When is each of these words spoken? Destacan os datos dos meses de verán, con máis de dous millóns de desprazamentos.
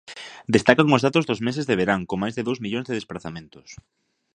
Destacan 0.55 0.93
os 0.95 1.03
datos 1.07 1.27
dos 1.29 1.43
meses 1.47 1.67
de 1.69 1.77
verán, 1.81 2.01
con 2.09 2.17
máis 2.23 2.33
de 2.35 2.45
dous 2.47 2.59
millóns 2.63 2.87
de 2.87 2.97
desprazamentos. 2.99 3.67